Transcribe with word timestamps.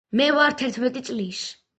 მე 0.19 0.25
ვარ 0.37 0.55
თერთმეტი 0.61 1.03
წლის 1.11 1.43